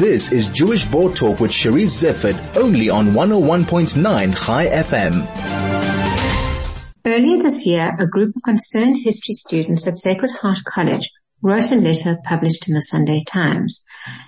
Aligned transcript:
This 0.00 0.32
is 0.32 0.48
Jewish 0.48 0.86
Board 0.86 1.14
Talk 1.14 1.40
with 1.40 1.50
Charisse 1.50 2.02
Zeifert, 2.02 2.56
only 2.56 2.88
on 2.88 3.08
101.9 3.08 4.34
Chai 4.34 4.66
FM. 4.66 5.26
Earlier 7.04 7.42
this 7.42 7.66
year, 7.66 7.94
a 7.98 8.06
group 8.06 8.34
of 8.34 8.42
concerned 8.42 8.96
history 8.96 9.34
students 9.34 9.86
at 9.86 9.98
Sacred 9.98 10.30
Heart 10.30 10.64
College 10.64 11.10
wrote 11.42 11.70
a 11.70 11.74
letter 11.74 12.16
published 12.24 12.66
in 12.66 12.72
the 12.72 12.80
Sunday 12.80 13.22
Times. 13.24 13.84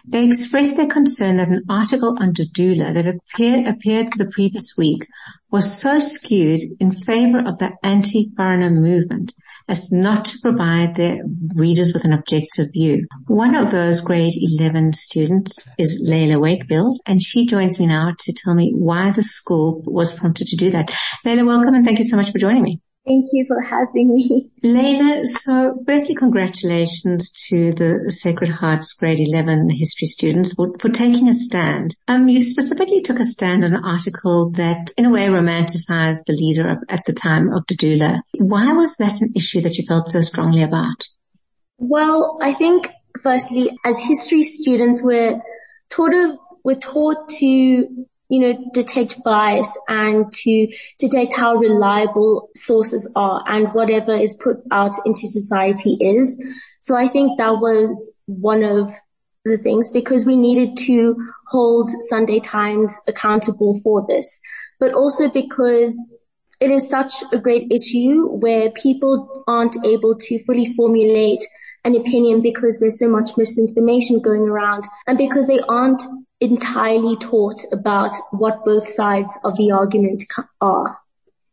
They 0.07 0.27
expressed 0.27 0.77
their 0.77 0.89
concern 0.89 1.39
that 1.39 1.49
an 1.49 1.63
article 1.71 2.19
on 2.21 2.35
Dudula 2.35 2.93
that 2.93 3.07
appeared, 3.07 3.67
appeared 3.67 4.13
the 4.19 4.27
previous 4.27 4.75
week 4.77 5.07
was 5.53 5.79
so 5.81 6.01
skewed 6.01 6.63
in 6.81 6.91
favor 6.91 7.39
of 7.39 7.59
the 7.59 7.71
anti-foreigner 7.83 8.71
movement 8.71 9.35
as 9.69 9.93
not 9.93 10.25
to 10.25 10.39
provide 10.41 10.95
their 10.95 11.19
readers 11.55 11.93
with 11.93 12.05
an 12.05 12.13
objective 12.13 12.73
view. 12.73 13.07
One 13.27 13.55
of 13.55 13.71
those 13.71 14.01
grade 14.01 14.33
11 14.35 14.95
students 14.95 15.59
is 15.79 16.03
Leila 16.03 16.41
Wakefield 16.41 16.99
and 17.07 17.23
she 17.23 17.47
joins 17.47 17.79
me 17.79 17.87
now 17.87 18.15
to 18.19 18.33
tell 18.33 18.55
me 18.55 18.73
why 18.75 19.11
the 19.11 19.23
school 19.23 19.83
was 19.85 20.15
prompted 20.15 20.47
to 20.49 20.57
do 20.57 20.71
that. 20.71 20.91
Leila, 21.25 21.45
welcome 21.45 21.75
and 21.75 21.85
thank 21.85 21.99
you 21.99 22.05
so 22.05 22.17
much 22.17 22.33
for 22.33 22.39
joining 22.39 22.63
me. 22.63 22.81
Thank 23.05 23.27
you 23.33 23.45
for 23.49 23.61
having 23.61 24.15
me. 24.15 24.51
Leila, 24.63 25.25
so 25.25 25.83
firstly 25.85 26.15
congratulations 26.15 27.33
to 27.49 27.73
the 27.73 28.13
Sacred 28.13 28.49
Hearts 28.49 28.93
grade 28.93 29.19
11 29.21 29.71
history 29.71 30.07
students 30.07 30.53
for, 30.55 30.73
for 30.79 30.89
taking 30.89 31.29
a 31.29 31.35
stand. 31.35 31.97
Um, 32.07 32.29
you 32.29 32.41
specifically 32.41 33.01
took 33.01 33.19
a 33.19 33.25
stand 33.25 33.65
on 33.65 33.75
an 33.75 33.85
article 33.85 34.51
that 34.51 34.93
in 34.97 35.07
a 35.07 35.11
way 35.11 35.27
romanticized 35.27 36.25
the 36.27 36.39
leader 36.39 36.71
of, 36.71 36.79
at 36.89 37.05
the 37.05 37.13
time 37.13 37.53
of 37.53 37.67
Dudula. 37.67 38.21
Why 38.39 38.73
was 38.73 38.95
that 38.99 39.21
an 39.21 39.33
issue 39.35 39.63
that 39.63 39.79
you 39.79 39.85
felt 39.85 40.09
so 40.09 40.23
strongly 40.23 40.63
about? 40.63 41.09
Well, 41.79 42.39
I 42.41 42.55
think 42.55 42.89
firstly 43.21 43.77
as 43.85 43.99
history 43.99 44.45
students 44.45 45.03
we're 45.03 45.43
taught, 45.91 46.15
of, 46.15 46.39
we're 46.63 46.77
taught 46.77 47.29
to 47.41 48.07
you 48.33 48.41
know, 48.41 48.71
detect 48.73 49.23
bias 49.23 49.79
and 49.89 50.33
to 50.33 50.67
detect 50.99 51.37
how 51.37 51.55
reliable 51.57 52.49
sources 52.57 53.13
are 53.15 53.45
and 53.47 53.69
whatever 53.75 54.17
is 54.17 54.33
put 54.33 54.57
out 54.71 54.95
into 55.05 55.29
society 55.29 55.99
is. 56.01 56.43
So 56.81 56.97
I 56.97 57.09
think 57.09 57.37
that 57.37 57.61
was 57.61 58.15
one 58.25 58.63
of 58.63 58.91
the 59.45 59.59
things 59.59 59.91
because 59.91 60.25
we 60.25 60.37
needed 60.37 60.79
to 60.79 61.15
hold 61.49 61.91
Sunday 62.09 62.41
Times 62.41 62.99
accountable 63.07 63.79
for 63.81 64.07
this, 64.09 64.41
but 64.81 64.95
also 64.95 65.29
because 65.29 65.95
it 66.59 66.71
is 66.71 66.89
such 66.89 67.13
a 67.35 67.39
great 67.39 67.71
issue 67.71 68.29
where 68.29 68.71
people 68.71 69.45
aren't 69.47 69.77
able 69.85 70.17
to 70.17 70.43
fully 70.47 70.73
formulate 70.75 71.43
an 71.85 71.97
opinion 71.97 72.41
because 72.41 72.79
there's 72.81 72.99
so 72.99 73.09
much 73.09 73.37
misinformation 73.37 74.23
going 74.23 74.49
around 74.49 74.85
and 75.07 75.19
because 75.19 75.47
they 75.47 75.61
aren't 75.69 76.01
entirely 76.43 77.17
taught 77.17 77.61
about 77.73 78.15
what 78.33 78.65
both 78.65 78.87
sides 78.87 79.39
of 79.45 79.57
the 79.57 79.71
argument 79.71 80.23
are. 80.61 80.99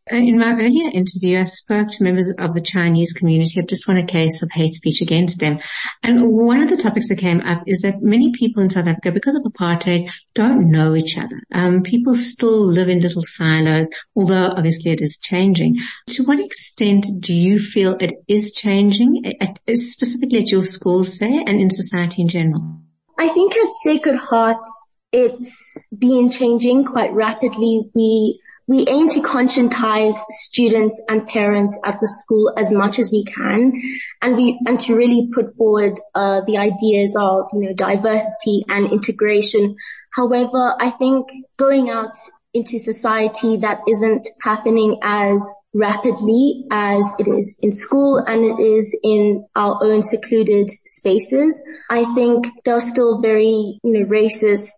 In 0.09 0.40
my 0.40 0.54
earlier 0.54 0.90
interview, 0.92 1.40
I 1.40 1.44
spoke 1.44 1.90
to 1.90 2.04
members 2.04 2.34
of 2.40 2.56
the 2.56 2.62
Chinese 2.62 3.14
community. 3.14 3.60
I've 3.60 3.67
just 3.67 3.88
won 3.88 3.98
a 3.98 4.06
case 4.06 4.42
of 4.42 4.50
hate 4.52 4.73
speech 4.73 5.02
against 5.02 5.40
them. 5.40 5.60
And 6.02 6.32
one 6.32 6.62
of 6.62 6.70
the 6.70 6.78
topics 6.78 7.10
that 7.10 7.20
came 7.20 7.42
up 7.42 7.62
is 7.67 7.82
that 7.82 8.02
many 8.02 8.32
people 8.32 8.64
in 8.64 8.72
South 8.72 8.88
Africa, 8.88 9.12
because 9.12 9.36
of 9.36 9.44
apartheid, 9.44 10.10
don't 10.34 10.72
know 10.72 10.95
each 10.95 11.16
other. 11.16 11.40
Um, 11.52 11.84
people 11.84 12.16
still 12.16 12.66
live 12.66 12.90
in 12.90 13.02
little 13.02 13.22
silos, 13.23 13.88
although 14.16 14.52
obviously 14.58 14.92
it 14.92 15.02
is 15.02 15.20
changing. 15.22 15.76
To 16.08 16.23
what 16.23 16.40
extent 16.40 17.06
do 17.20 17.34
you 17.34 17.60
feel 17.60 17.95
it 18.00 18.14
is 18.28 18.54
changing, 18.56 19.36
at, 19.40 19.60
specifically 19.78 20.40
at 20.40 20.52
your 20.52 20.66
school, 20.66 21.04
say, 21.04 21.44
and 21.45 21.62
in 21.62 21.70
society 21.70 22.23
in 22.23 22.30
general? 22.30 22.82
I 23.20 23.28
think 23.28 23.53
at 23.53 23.67
Sacred 23.84 24.17
Heart, 24.17 24.66
it's 25.12 25.88
been 25.98 26.31
changing 26.31 26.86
quite 26.86 27.12
rapidly. 27.12 27.89
We, 27.94 28.39
we 28.66 28.86
aim 28.88 29.10
to 29.10 29.20
conscientize 29.20 30.16
students 30.30 31.04
and 31.10 31.27
parents 31.27 31.77
at 31.86 31.99
the 31.99 32.08
school 32.08 32.54
as 32.55 32.71
much 32.71 32.98
as 32.98 33.11
we 33.11 33.26
can 33.26 33.73
and 34.21 34.38
we, 34.38 34.58
and 34.66 34.80
to 34.80 34.95
really 34.95 35.30
put 35.36 35.54
forward, 35.58 35.99
uh, 36.16 36.42
the 36.48 36.60
ideas 36.60 37.14
of, 37.20 37.48
you 37.52 37.60
know, 37.60 37.73
diversity 37.73 38.64
and 38.70 38.89
integration. 38.89 39.76
However, 40.16 40.76
I 40.80 40.89
think 40.89 41.27
going 41.58 41.89
out 41.89 42.16
into 42.59 42.77
society 42.77 43.55
that 43.58 43.80
isn't 43.87 44.27
happening 44.42 44.99
as 45.02 45.42
rapidly 45.73 46.65
as 46.71 47.05
it 47.17 47.27
is 47.27 47.58
in 47.61 47.71
school 47.71 48.17
and 48.17 48.43
it 48.43 48.61
is 48.61 48.97
in 49.02 49.45
our 49.55 49.80
own 49.81 50.03
secluded 50.03 50.69
spaces. 50.83 51.64
I 51.89 52.03
think 52.15 52.48
they're 52.65 52.81
still 52.81 53.21
very, 53.21 53.80
you 53.81 53.93
know, 53.93 54.05
racist 54.05 54.71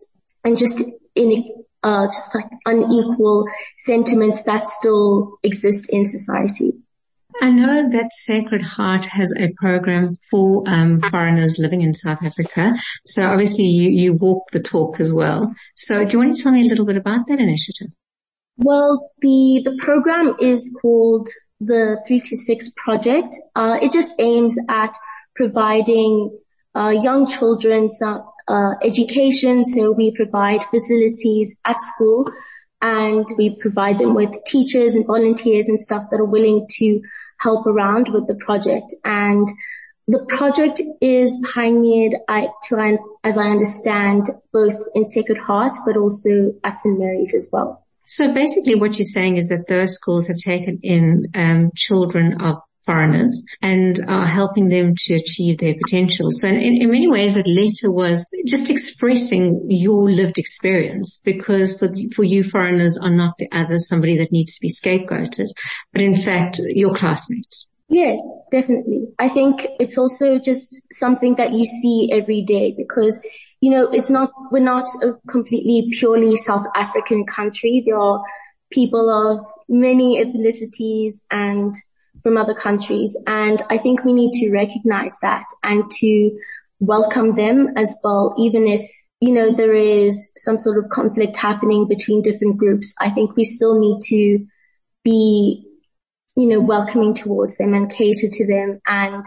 and 0.46 0.58
just 0.58 0.84
in, 1.16 1.52
uh, 1.82 2.06
just 2.06 2.36
like 2.36 2.50
unequal 2.66 3.46
sentiments 3.80 4.44
that 4.44 4.66
still 4.66 5.38
exist 5.44 5.90
in 5.92 6.06
society. 6.06 6.74
I 7.40 7.52
know 7.52 7.90
that 7.90 8.12
Sacred 8.12 8.62
Heart 8.62 9.06
has 9.06 9.34
a 9.38 9.54
program 9.54 10.18
for 10.30 10.64
um, 10.68 11.02
foreigners 11.02 11.58
living 11.60 11.82
in 11.82 11.94
South 11.94 12.24
Africa. 12.24 12.76
So 13.06 13.24
obviously 13.24 13.66
you, 13.66 13.90
you 13.90 14.14
walk 14.14 14.52
the 14.52 14.62
talk 14.62 15.00
as 15.00 15.14
well. 15.14 15.54
So 15.76 16.04
do 16.04 16.12
you 16.12 16.20
want 16.20 16.36
to 16.36 16.44
tell 16.44 16.52
me 16.52 16.62
a 16.62 16.70
little 16.70 16.86
bit 16.86 16.98
about 16.98 17.28
that 17.28 17.40
initiative? 17.40 17.88
Well, 18.58 19.12
the, 19.20 19.62
the 19.64 19.78
program 19.82 20.36
is 20.40 20.78
called 20.82 21.30
the 21.60 22.02
326 22.08 22.72
project. 22.84 23.36
Uh, 23.56 23.78
it 23.82 23.92
just 23.94 24.14
aims 24.20 24.58
at 24.70 24.96
providing 25.36 26.38
uh, 26.76 26.90
young 26.90 27.28
children 27.28 27.92
some 27.92 28.24
uh, 28.48 28.74
education. 28.84 29.64
So 29.66 29.92
we 29.92 30.14
provide 30.16 30.64
facilities 30.66 31.58
at 31.66 31.82
school 31.82 32.26
and 32.82 33.26
we 33.38 33.56
provide 33.60 34.00
them 34.00 34.16
with 34.16 34.34
teachers 34.46 34.96
and 34.96 35.06
volunteers 35.06 35.68
and 35.68 35.80
stuff 35.80 36.06
that 36.12 36.20
are 36.20 36.26
willing 36.26 36.66
to 36.78 37.02
help 37.42 37.66
around 37.66 38.10
with 38.10 38.28
the 38.28 38.36
project. 38.36 38.94
And 39.04 39.48
the 40.08 40.26
project 40.26 40.82
is 41.02 41.36
pioneered, 41.54 42.16
to, 42.28 42.98
as 43.24 43.38
I 43.38 43.50
understand, 43.50 44.30
both 44.52 44.80
in 44.94 45.08
Sacred 45.08 45.38
Heart, 45.38 45.74
but 45.86 45.98
also 45.98 46.54
at 46.64 46.80
St. 46.80 47.00
Mary's 47.00 47.34
as 47.36 47.50
well. 47.52 47.86
So 48.06 48.34
basically 48.34 48.76
what 48.76 48.98
you're 48.98 49.06
saying 49.06 49.38
is 49.38 49.48
that 49.50 49.68
those 49.68 49.94
schools 49.94 50.28
have 50.28 50.38
taken 50.38 50.80
in 50.84 51.28
um, 51.34 51.72
children 51.76 52.42
of 52.42 52.58
foreigners 52.86 53.44
and 53.62 54.00
are 54.08 54.26
helping 54.26 54.70
them 54.70 54.96
to 54.98 55.16
achieve 55.16 55.58
their 55.58 55.76
potential. 55.76 56.30
So 56.32 56.48
in, 56.48 56.82
in, 56.82 56.92
many 56.92 57.08
ways 57.08 57.36
that 57.36 57.48
letter 57.48 57.92
was 57.92 58.28
just 58.46 58.70
expressing 58.70 59.66
your 59.70 60.10
lived 60.10 60.38
experience 60.38 61.20
because 61.24 61.78
for, 61.78 61.90
for 62.16 62.24
you 62.24 62.44
foreigners 62.44 62.98
are 62.98 63.12
not 63.12 63.36
the 63.38 63.48
other 63.52 63.78
somebody 63.78 64.18
that 64.18 64.32
needs 64.32 64.58
to 64.58 64.62
be 64.62 64.70
scapegoated, 64.70 65.48
but 65.94 66.02
in 66.02 66.16
fact 66.16 66.60
your 66.60 66.94
classmates. 66.94 67.68
Yes, 67.88 68.22
definitely. 68.52 69.08
I 69.20 69.28
think 69.28 69.68
it's 69.80 69.98
also 69.98 70.40
just 70.40 70.82
something 70.94 71.36
that 71.36 71.52
you 71.52 71.66
see 71.66 72.10
every 72.14 72.42
day 72.42 72.74
because, 72.76 73.20
you 73.60 73.70
know, 73.70 73.92
it's 73.92 74.10
not, 74.10 74.32
we're 74.50 74.62
not 74.62 74.88
a 75.04 75.12
completely 75.30 75.90
purely 75.92 76.38
South 76.38 76.66
African 76.74 77.26
country. 77.26 77.84
There 77.86 78.00
are 78.00 78.24
people 78.72 79.10
of 79.10 79.46
many 79.68 80.24
ethnicities 80.24 81.16
and 81.30 81.76
from 82.24 82.38
other 82.38 82.54
countries. 82.54 83.18
And 83.28 83.62
I 83.70 83.78
think 83.78 84.04
we 84.04 84.14
need 84.14 84.32
to 84.34 84.52
recognize 84.52 85.16
that 85.22 85.46
and 85.64 85.90
to 86.00 86.40
welcome 86.80 87.36
them 87.36 87.74
as 87.78 87.98
well, 88.04 88.36
even 88.38 88.68
if, 88.68 88.90
you 89.20 89.34
know, 89.34 89.56
there 89.56 89.74
is 89.74 90.32
some 90.36 90.58
sort 90.58 90.84
of 90.84 90.90
conflict 90.90 91.38
happening 91.38 91.88
between 91.88 92.22
different 92.22 92.58
groups. 92.58 92.94
I 93.00 93.10
think 93.10 93.36
we 93.36 93.44
still 93.44 93.80
need 93.80 94.00
to 94.06 94.46
be, 95.04 95.66
you 96.36 96.48
know, 96.48 96.60
welcoming 96.60 97.14
towards 97.14 97.58
them 97.58 97.74
and 97.74 97.90
cater 97.90 98.28
to 98.30 98.48
them 98.48 98.82
and 98.88 99.24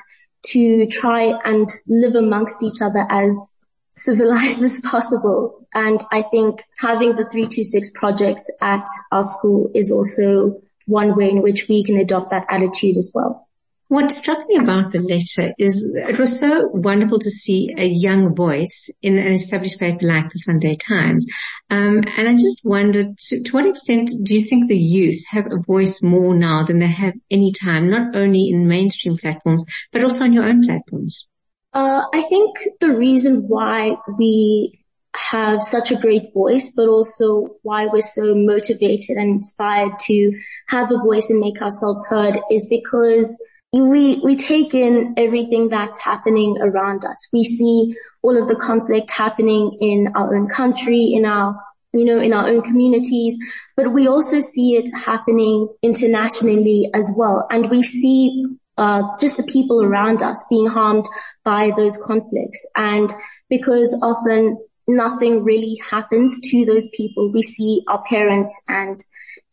to 0.47 0.87
try 0.87 1.32
and 1.44 1.71
live 1.87 2.15
amongst 2.15 2.62
each 2.62 2.82
other 2.82 3.06
as 3.08 3.58
civilized 3.93 4.62
as 4.64 4.81
possible. 4.81 5.67
And 5.75 6.00
I 6.12 6.23
think 6.23 6.62
having 6.79 7.11
the 7.11 7.29
326 7.31 7.91
projects 7.94 8.50
at 8.61 8.87
our 9.11 9.25
school 9.25 9.70
is 9.75 9.91
also 9.91 10.61
one 10.86 11.16
way 11.16 11.31
in 11.31 11.42
which 11.42 11.66
we 11.69 11.84
can 11.84 11.98
adopt 11.98 12.31
that 12.31 12.46
attitude 12.50 12.96
as 12.96 13.12
well. 13.14 13.48
What 13.88 14.10
struck 14.10 14.48
me 14.48 14.56
about 14.56 14.92
the 14.92 15.00
letter 15.00 15.52
is 15.58 15.84
it 15.94 16.19
was 16.19 16.40
so 16.40 16.69
wonderful 16.72 17.19
to 17.19 17.31
see 17.31 17.72
a 17.76 17.86
young 17.86 18.34
voice 18.34 18.90
in 19.02 19.19
an 19.19 19.32
established 19.32 19.78
paper 19.78 20.06
like 20.06 20.31
the 20.31 20.38
Sunday 20.38 20.76
Times. 20.76 21.26
Um, 21.69 22.00
and 22.16 22.28
I 22.28 22.32
just 22.32 22.62
wondered 22.64 23.19
to, 23.28 23.42
to, 23.42 23.52
what 23.52 23.66
extent 23.66 24.10
do 24.22 24.34
you 24.34 24.46
think 24.46 24.69
the 24.69 24.78
youth 24.78 25.22
have 25.28 25.46
a 25.46 25.60
voice 25.60 26.02
more 26.02 26.34
now 26.34 26.64
than 26.64 26.78
they 26.78 26.86
have 26.86 27.14
any 27.31 27.52
time, 27.52 27.90
not 27.90 28.16
only 28.16 28.48
in 28.48 28.66
mainstream 28.66 29.19
platforms, 29.19 29.64
but 29.92 30.02
also 30.02 30.25
on 30.25 30.32
your 30.32 30.44
own 30.44 30.64
platforms? 30.64 31.28
Uh, 31.75 32.04
I 32.12 32.22
think 32.22 32.56
the 32.81 32.96
reason 32.96 33.48
why 33.48 33.96
we 34.19 34.83
have 35.16 35.62
such 35.62 35.90
a 35.90 35.96
great 35.96 36.32
voice, 36.32 36.72
but 36.75 36.88
also 36.88 37.56
why 37.62 37.87
we're 37.87 38.00
so 38.00 38.34
motivated 38.34 39.16
and 39.16 39.31
inspired 39.31 39.99
to 40.00 40.32
have 40.69 40.90
a 40.90 40.99
voice 40.99 41.31
and 41.31 41.40
make 41.40 41.61
ourselves 41.62 42.05
heard 42.06 42.38
is 42.50 42.66
because, 42.69 43.43
we, 43.72 44.20
we 44.22 44.37
take 44.37 44.72
in 44.72 45.14
everything 45.16 45.69
that's 45.69 45.99
happening 45.99 46.56
around 46.61 47.05
us. 47.05 47.28
We 47.32 47.43
see 47.43 47.96
all 48.22 48.40
of 48.40 48.46
the 48.46 48.55
conflict 48.55 49.11
happening 49.11 49.76
in 49.81 50.12
our 50.14 50.37
own 50.37 50.49
country, 50.49 51.12
in 51.12 51.25
our, 51.25 51.60
you 51.93 52.05
know, 52.05 52.20
in 52.20 52.32
our 52.32 52.49
own 52.49 52.62
communities, 52.62 53.37
but 53.76 53.93
we 53.93 54.06
also 54.06 54.38
see 54.38 54.76
it 54.76 54.88
happening 54.94 55.69
internationally 55.82 56.88
as 56.94 57.10
well. 57.17 57.49
And 57.50 57.69
we 57.69 57.82
see, 57.82 58.46
uh, 58.78 59.02
just 59.20 59.37
the 59.37 59.43
people 59.43 59.82
around 59.82 60.22
us 60.22 60.44
being 60.49 60.69
harmed 60.69 61.06
by 61.44 61.72
those 61.76 61.96
conflicts. 61.96 62.64
And 62.76 63.12
because 63.49 63.99
often 64.02 64.58
nothing 64.88 65.44
really 65.44 65.78
happens 65.90 66.40
to 66.50 66.64
those 66.64 66.88
people, 66.90 67.32
we 67.32 67.42
see 67.42 67.82
our 67.88 68.02
parents 68.08 68.62
and 68.69 69.02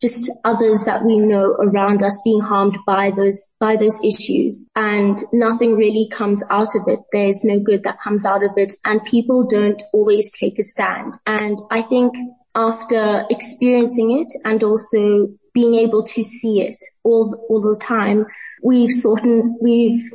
just 0.00 0.30
others 0.44 0.84
that 0.84 1.04
we 1.04 1.18
know 1.18 1.54
around 1.60 2.02
us 2.02 2.20
being 2.24 2.40
harmed 2.40 2.76
by 2.84 3.12
those, 3.16 3.52
by 3.60 3.76
those 3.76 3.98
issues 4.02 4.68
and 4.74 5.16
nothing 5.32 5.76
really 5.76 6.08
comes 6.10 6.42
out 6.50 6.74
of 6.74 6.82
it. 6.88 6.98
There's 7.12 7.44
no 7.44 7.60
good 7.60 7.84
that 7.84 8.00
comes 8.02 8.26
out 8.26 8.42
of 8.42 8.50
it 8.56 8.72
and 8.84 9.02
people 9.04 9.46
don't 9.46 9.80
always 9.92 10.32
take 10.36 10.58
a 10.58 10.64
stand. 10.64 11.14
And 11.24 11.56
I 11.70 11.82
think 11.82 12.14
after 12.54 13.24
experiencing 13.30 14.18
it 14.18 14.32
and 14.44 14.62
also 14.64 15.28
being 15.54 15.76
able 15.76 16.02
to 16.02 16.24
see 16.24 16.62
it 16.62 16.76
all, 17.04 17.46
all 17.48 17.60
the 17.60 17.78
time, 17.80 18.26
we've 18.62 18.90
sort 18.90 19.24
of, 19.24 19.44
we've 19.60 20.10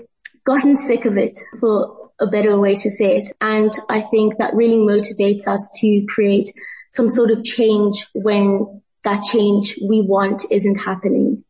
gotten 0.46 0.76
sick 0.76 1.06
of 1.06 1.18
it 1.18 1.32
for 1.62 2.07
a 2.20 2.28
better 2.28 2.60
way 2.60 2.76
to 2.76 2.90
say 2.90 3.18
it. 3.18 3.28
And 3.42 3.72
I 3.90 4.02
think 4.12 4.38
that 4.38 4.56
really 4.56 4.78
motivates 4.78 5.48
us 5.48 5.70
to 5.82 6.06
create 6.08 6.50
some 6.92 7.10
sort 7.10 7.32
of 7.32 7.44
change 7.44 8.08
when 8.14 8.82
that 9.04 9.24
change 9.24 9.78
we 9.88 10.02
want 10.02 10.44
isn't 10.52 10.80
happening. 10.80 11.44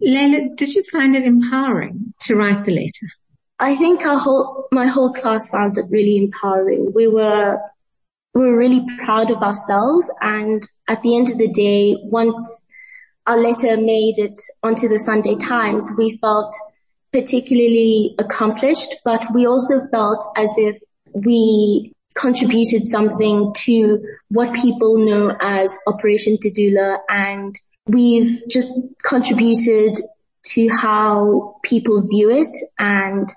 Leila, 0.00 0.54
did 0.54 0.74
you 0.74 0.82
find 0.84 1.14
it 1.14 1.24
empowering 1.24 2.14
to 2.22 2.34
write 2.34 2.64
the 2.64 2.72
letter? 2.72 3.12
I 3.58 3.76
think 3.76 4.06
our 4.06 4.18
whole, 4.18 4.68
my 4.72 4.86
whole 4.86 5.12
class 5.12 5.50
found 5.50 5.76
it 5.76 5.84
really 5.90 6.16
empowering. 6.16 6.92
We 6.94 7.06
were, 7.06 7.58
we 8.34 8.40
were 8.40 8.56
really 8.56 8.86
proud 9.04 9.30
of 9.30 9.42
ourselves 9.42 10.10
and 10.22 10.66
at 10.88 11.02
the 11.02 11.16
end 11.16 11.30
of 11.30 11.38
the 11.38 11.48
day, 11.48 11.96
once 12.02 12.66
our 13.26 13.36
letter 13.36 13.76
made 13.76 14.18
it 14.18 14.38
onto 14.62 14.88
the 14.88 14.98
Sunday 14.98 15.36
Times, 15.36 15.88
we 15.96 16.18
felt 16.20 16.54
particularly 17.12 18.14
accomplished, 18.18 18.94
but 19.04 19.24
we 19.34 19.46
also 19.46 19.86
felt 19.90 20.24
as 20.36 20.50
if 20.56 20.76
we 21.12 21.92
contributed 22.14 22.86
something 22.86 23.52
to 23.56 24.02
what 24.28 24.54
people 24.54 24.98
know 24.98 25.36
as 25.40 25.76
Operation 25.86 26.36
Dudula 26.36 26.98
and 27.08 27.58
we've 27.86 28.42
just 28.48 28.72
contributed 29.04 29.96
to 30.42 30.68
how 30.68 31.56
people 31.62 32.00
view 32.02 32.30
it 32.30 32.54
and 32.78 33.28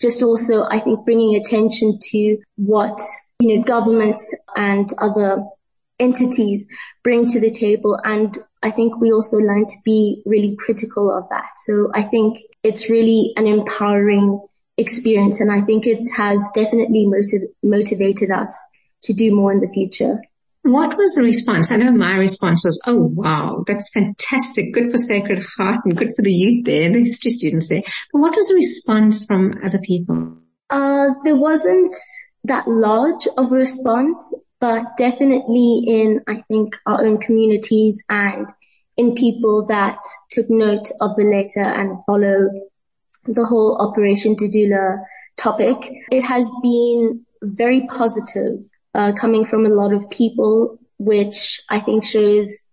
just 0.00 0.22
also 0.22 0.64
I 0.64 0.80
think 0.80 1.04
bringing 1.04 1.36
attention 1.36 1.98
to 2.10 2.38
what, 2.56 3.00
you 3.38 3.56
know, 3.56 3.64
governments 3.64 4.34
and 4.56 4.88
other 4.98 5.44
entities 5.98 6.66
bring 7.04 7.26
to 7.28 7.40
the 7.40 7.50
table 7.50 7.98
and 8.04 8.36
I 8.62 8.70
think 8.70 9.00
we 9.00 9.12
also 9.12 9.38
learn 9.38 9.66
to 9.66 9.76
be 9.84 10.22
really 10.24 10.56
critical 10.56 11.10
of 11.16 11.28
that. 11.30 11.50
So 11.58 11.90
I 11.94 12.02
think 12.02 12.38
it's 12.62 12.88
really 12.88 13.32
an 13.36 13.46
empowering 13.46 14.40
experience 14.78 15.40
and 15.40 15.50
I 15.50 15.62
think 15.62 15.86
it 15.86 16.08
has 16.16 16.50
definitely 16.54 17.06
motiv- 17.06 17.50
motivated 17.62 18.30
us 18.30 18.60
to 19.02 19.12
do 19.12 19.34
more 19.34 19.52
in 19.52 19.60
the 19.60 19.68
future. 19.68 20.20
What 20.62 20.96
was 20.96 21.14
the 21.14 21.24
response? 21.24 21.72
I 21.72 21.76
know 21.76 21.90
my 21.90 22.14
response 22.14 22.62
was, 22.64 22.80
oh 22.86 23.10
wow, 23.14 23.64
that's 23.66 23.90
fantastic. 23.92 24.72
Good 24.72 24.92
for 24.92 24.98
Sacred 24.98 25.44
Heart 25.56 25.80
and 25.84 25.96
good 25.96 26.14
for 26.14 26.22
the 26.22 26.32
youth 26.32 26.64
there 26.64 26.82
and 26.82 26.94
the 26.94 27.00
history 27.00 27.32
students 27.32 27.68
there. 27.68 27.82
But 28.12 28.20
what 28.20 28.36
was 28.36 28.46
the 28.46 28.54
response 28.54 29.26
from 29.26 29.54
other 29.64 29.80
people? 29.80 30.38
Uh, 30.70 31.08
there 31.24 31.36
wasn't 31.36 31.96
that 32.44 32.68
large 32.68 33.26
of 33.36 33.50
a 33.50 33.56
response, 33.56 34.34
but 34.62 34.96
definitely 34.96 35.82
in, 35.88 36.20
I 36.28 36.44
think, 36.46 36.76
our 36.86 37.04
own 37.04 37.18
communities 37.18 38.04
and 38.08 38.48
in 38.96 39.16
people 39.16 39.66
that 39.66 39.98
took 40.30 40.48
note 40.48 40.88
of 41.00 41.16
the 41.16 41.24
letter 41.24 41.68
and 41.68 41.98
follow 42.04 42.48
the 43.24 43.44
whole 43.44 43.76
Operation 43.78 44.36
Dudula 44.36 45.02
topic. 45.36 45.76
It 46.12 46.22
has 46.22 46.48
been 46.62 47.26
very 47.42 47.88
positive, 47.88 48.60
uh, 48.94 49.12
coming 49.18 49.46
from 49.46 49.66
a 49.66 49.68
lot 49.68 49.92
of 49.92 50.08
people, 50.10 50.78
which 50.98 51.60
I 51.68 51.80
think 51.80 52.04
shows 52.04 52.68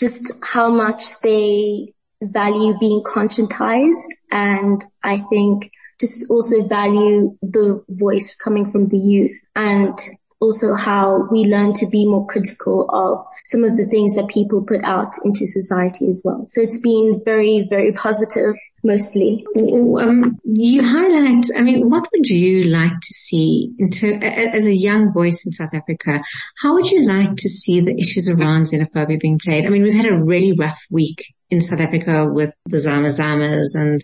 just 0.00 0.34
how 0.42 0.68
much 0.68 1.18
they 1.22 1.94
value 2.20 2.74
being 2.78 3.02
conscientized 3.04 4.12
and 4.30 4.84
I 5.02 5.24
think 5.30 5.70
just 5.98 6.30
also 6.30 6.62
value 6.68 7.38
the 7.40 7.82
voice 7.88 8.34
coming 8.34 8.70
from 8.70 8.88
the 8.88 8.98
youth 8.98 9.38
and 9.56 9.98
also 10.40 10.74
how 10.74 11.28
we 11.30 11.44
learn 11.44 11.72
to 11.74 11.86
be 11.86 12.06
more 12.06 12.26
critical 12.26 12.88
of 12.90 13.26
some 13.44 13.64
of 13.64 13.76
the 13.76 13.86
things 13.86 14.14
that 14.14 14.28
people 14.28 14.62
put 14.62 14.82
out 14.84 15.12
into 15.24 15.46
society 15.46 16.08
as 16.08 16.22
well. 16.24 16.44
So 16.48 16.62
it's 16.62 16.80
been 16.80 17.20
very, 17.24 17.66
very 17.68 17.92
positive 17.92 18.54
mostly. 18.82 19.44
Um, 19.56 20.38
you 20.44 20.82
highlight, 20.82 21.44
I 21.56 21.62
mean, 21.62 21.90
what 21.90 22.08
would 22.12 22.26
you 22.28 22.64
like 22.64 22.92
to 22.92 23.12
see 23.12 23.72
ter- 23.92 24.18
as 24.22 24.66
a 24.66 24.74
young 24.74 25.12
voice 25.12 25.44
in 25.44 25.52
South 25.52 25.74
Africa? 25.74 26.22
How 26.56 26.74
would 26.74 26.90
you 26.90 27.06
like 27.06 27.36
to 27.36 27.48
see 27.48 27.80
the 27.80 27.96
issues 27.98 28.28
around 28.28 28.64
xenophobia 28.64 29.20
being 29.20 29.38
played? 29.38 29.66
I 29.66 29.68
mean, 29.68 29.82
we've 29.82 29.92
had 29.94 30.06
a 30.06 30.22
really 30.22 30.52
rough 30.52 30.82
week 30.90 31.34
in 31.50 31.60
South 31.60 31.80
Africa 31.80 32.26
with 32.30 32.54
the 32.66 32.80
Zama 32.80 33.08
Zamas 33.08 33.74
and, 33.74 34.02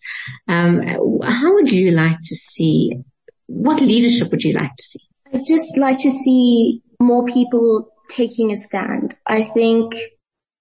um, 0.49 0.83
how 1.23 1.55
would 1.55 1.71
you 1.71 1.93
like 1.93 2.19
to 2.25 2.35
see, 2.35 2.93
what 3.47 3.81
leadership 3.81 4.31
would 4.31 4.43
you 4.43 4.55
like 4.55 4.75
to 4.77 4.85
see? 4.85 5.06
I'd 5.33 5.45
just 5.47 5.77
like 5.77 5.99
to 6.01 6.11
see 6.11 6.83
more 7.01 7.25
people 7.25 7.89
taking 8.09 8.51
a 8.53 8.57
stand. 8.57 9.15
I 9.27 9.45
think 9.45 9.95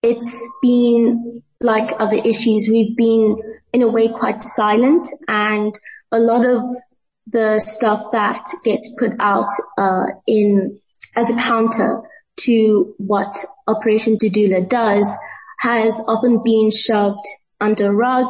it's 0.02 0.50
been 0.62 1.44
like 1.62 1.96
other 2.00 2.18
issues. 2.18 2.68
We've 2.70 2.96
been 2.96 3.38
in 3.74 3.82
a 3.82 3.88
way 3.88 4.10
quite 4.10 4.42
silent 4.42 5.08
and 5.28 5.74
a 6.12 6.20
lot 6.20 6.46
of 6.46 6.64
the 7.28 7.60
stuff 7.60 8.12
that 8.12 8.46
gets 8.64 8.94
put 8.98 9.12
out, 9.20 9.50
uh, 9.78 10.06
in 10.28 10.80
as 11.16 11.30
a 11.30 11.36
counter 11.36 12.02
to 12.38 12.94
what 12.98 13.36
Operation 13.68 14.18
Dudula 14.18 14.68
does 14.68 15.18
has 15.60 16.02
often 16.08 16.42
been 16.44 16.70
shoved 16.70 17.26
under 17.60 17.90
a 17.90 17.94
rug. 17.94 18.28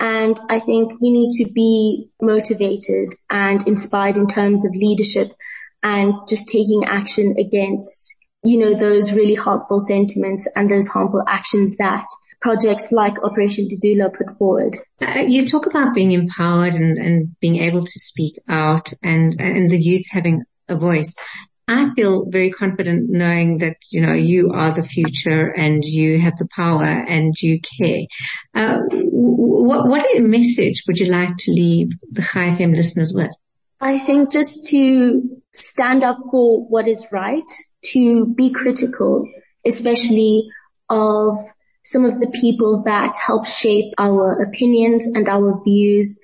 And 0.00 0.38
I 0.48 0.60
think 0.60 0.92
we 1.00 1.10
need 1.10 1.44
to 1.44 1.52
be 1.52 2.08
motivated 2.22 3.14
and 3.28 3.66
inspired 3.66 4.16
in 4.16 4.28
terms 4.28 4.64
of 4.64 4.72
leadership 4.74 5.32
and 5.82 6.14
just 6.28 6.48
taking 6.48 6.84
action 6.84 7.34
against, 7.38 8.14
you 8.44 8.58
know, 8.58 8.74
those 8.74 9.12
really 9.12 9.34
harmful 9.34 9.80
sentiments 9.80 10.50
and 10.56 10.70
those 10.70 10.88
harmful 10.88 11.22
actions 11.28 11.76
that 11.76 12.04
projects 12.40 12.92
like 12.92 13.22
Operation 13.22 13.66
Dudula 13.66 14.12
put 14.16 14.36
forward. 14.38 14.76
Uh, 15.00 15.24
you 15.26 15.46
talk 15.46 15.66
about 15.66 15.94
being 15.94 16.12
empowered 16.12 16.74
and, 16.74 16.96
and 16.98 17.36
being 17.40 17.56
able 17.56 17.84
to 17.84 17.98
speak 17.98 18.36
out 18.48 18.92
and, 19.02 19.34
and 19.40 19.70
the 19.70 19.78
youth 19.80 20.04
having 20.10 20.44
a 20.68 20.76
voice. 20.76 21.14
I 21.66 21.90
feel 21.94 22.24
very 22.30 22.50
confident 22.50 23.10
knowing 23.10 23.58
that, 23.58 23.76
you 23.90 24.00
know, 24.00 24.14
you 24.14 24.52
are 24.54 24.72
the 24.72 24.82
future 24.82 25.52
and 25.54 25.84
you 25.84 26.18
have 26.18 26.36
the 26.36 26.48
power 26.56 26.82
and 26.82 27.34
you 27.42 27.60
care. 27.60 28.04
Uh, 28.54 28.78
what, 28.90 29.86
what 29.86 30.06
message 30.22 30.84
would 30.88 30.98
you 30.98 31.06
like 31.06 31.36
to 31.36 31.52
leave 31.52 31.90
the 32.10 32.22
Chai 32.22 32.56
FM 32.56 32.74
listeners 32.74 33.12
with? 33.14 33.30
I 33.80 33.98
think 33.98 34.32
just 34.32 34.66
to 34.68 35.22
stand 35.58 36.02
up 36.02 36.18
for 36.30 36.64
what 36.66 36.88
is 36.88 37.06
right, 37.10 37.50
to 37.92 38.26
be 38.34 38.50
critical, 38.50 39.28
especially 39.66 40.48
of 40.88 41.38
some 41.84 42.04
of 42.04 42.20
the 42.20 42.30
people 42.40 42.82
that 42.84 43.14
help 43.16 43.46
shape 43.46 43.92
our 43.98 44.42
opinions 44.42 45.06
and 45.06 45.28
our 45.28 45.62
views 45.64 46.20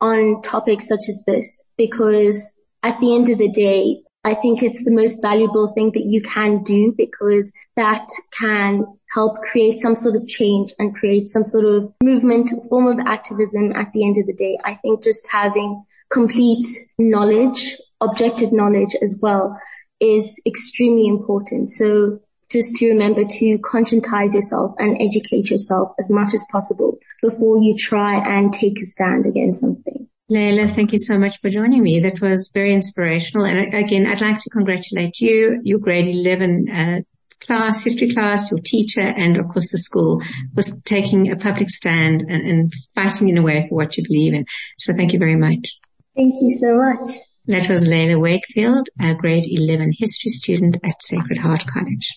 on 0.00 0.42
topics 0.42 0.88
such 0.88 1.08
as 1.08 1.22
this. 1.26 1.70
Because 1.76 2.60
at 2.82 2.98
the 3.00 3.14
end 3.14 3.28
of 3.28 3.38
the 3.38 3.50
day, 3.50 4.02
I 4.24 4.34
think 4.34 4.62
it's 4.62 4.84
the 4.84 4.90
most 4.90 5.20
valuable 5.20 5.72
thing 5.74 5.92
that 5.92 6.06
you 6.06 6.22
can 6.22 6.62
do 6.62 6.94
because 6.96 7.52
that 7.76 8.06
can 8.38 8.86
help 9.12 9.36
create 9.42 9.78
some 9.78 9.94
sort 9.94 10.16
of 10.16 10.26
change 10.26 10.72
and 10.78 10.94
create 10.94 11.26
some 11.26 11.44
sort 11.44 11.66
of 11.66 11.92
movement, 12.02 12.50
form 12.68 12.86
of 12.86 13.06
activism 13.06 13.72
at 13.72 13.92
the 13.92 14.04
end 14.04 14.16
of 14.18 14.26
the 14.26 14.32
day. 14.32 14.58
I 14.64 14.74
think 14.76 15.04
just 15.04 15.28
having 15.30 15.84
complete 16.10 16.64
knowledge, 16.98 17.76
objective 18.00 18.52
knowledge 18.52 18.94
as 19.02 19.18
well 19.20 19.58
is 20.00 20.40
extremely 20.46 21.06
important. 21.06 21.70
So 21.70 22.20
just 22.50 22.76
to 22.76 22.88
remember 22.88 23.24
to 23.24 23.58
conscientize 23.58 24.34
yourself 24.34 24.74
and 24.78 25.00
educate 25.00 25.50
yourself 25.50 25.92
as 25.98 26.10
much 26.10 26.34
as 26.34 26.44
possible 26.50 26.98
before 27.22 27.58
you 27.58 27.76
try 27.76 28.16
and 28.16 28.52
take 28.52 28.78
a 28.78 28.84
stand 28.84 29.26
against 29.26 29.60
something. 29.60 30.08
Leila, 30.28 30.68
thank 30.68 30.92
you 30.92 30.98
so 30.98 31.18
much 31.18 31.38
for 31.40 31.50
joining 31.50 31.82
me. 31.82 32.00
That 32.00 32.20
was 32.20 32.50
very 32.52 32.72
inspirational. 32.72 33.44
And 33.44 33.74
again, 33.74 34.06
I'd 34.06 34.22
like 34.22 34.38
to 34.38 34.50
congratulate 34.50 35.20
you, 35.20 35.60
your 35.62 35.78
grade 35.78 36.06
11 36.06 36.70
uh, 36.70 37.00
class, 37.40 37.84
history 37.84 38.12
class, 38.12 38.50
your 38.50 38.60
teacher, 38.60 39.00
and 39.00 39.36
of 39.36 39.48
course 39.48 39.70
the 39.70 39.78
school 39.78 40.22
for 40.54 40.62
taking 40.84 41.30
a 41.30 41.36
public 41.36 41.68
stand 41.68 42.22
and, 42.22 42.46
and 42.46 42.72
fighting 42.94 43.28
in 43.28 43.38
a 43.38 43.42
way 43.42 43.66
for 43.68 43.74
what 43.74 43.96
you 43.96 44.04
believe 44.04 44.32
in. 44.32 44.46
So 44.78 44.94
thank 44.94 45.12
you 45.12 45.18
very 45.18 45.36
much. 45.36 45.76
Thank 46.16 46.34
you 46.40 46.50
so 46.50 46.76
much. 46.76 47.18
That 47.46 47.68
was 47.68 47.86
Leila 47.86 48.18
Wakefield, 48.18 48.88
a 48.98 49.14
grade 49.14 49.44
eleven 49.46 49.92
history 49.92 50.30
student 50.30 50.78
at 50.82 51.02
Sacred 51.02 51.38
Heart 51.38 51.66
College. 51.66 52.12